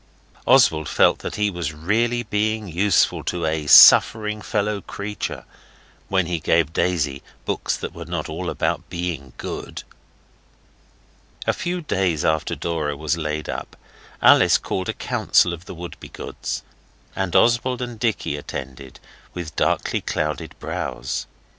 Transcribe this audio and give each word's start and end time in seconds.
Oswald 0.47 0.89
felt 0.89 1.19
that 1.19 1.35
he 1.35 1.51
was 1.51 1.73
really 1.73 2.23
being 2.23 2.67
useful 2.67 3.23
to 3.25 3.45
a 3.45 3.67
suffering 3.67 4.41
fellow 4.41 4.81
creature 4.81 5.45
when 6.07 6.25
he 6.25 6.39
gave 6.39 6.73
Daisy 6.73 7.21
books 7.45 7.77
that 7.77 7.93
were 7.93 8.05
not 8.05 8.27
all 8.27 8.49
about 8.49 8.89
being 8.89 9.33
good. 9.37 9.83
A 11.45 11.53
few 11.53 11.81
days 11.81 12.25
after 12.25 12.55
Dora 12.55 12.97
was 12.97 13.15
laid 13.15 13.47
up, 13.47 13.75
Alice 14.23 14.57
called 14.57 14.89
a 14.89 14.93
council 14.93 15.53
of 15.53 15.65
the 15.65 15.75
Wouldbegoods, 15.75 16.63
and 17.15 17.35
Oswald 17.35 17.79
and 17.79 17.99
Dicky 17.99 18.37
attended 18.37 18.99
with 19.35 19.55
darkly 19.55 20.01
clouded 20.01 20.55
brows. 20.59 21.27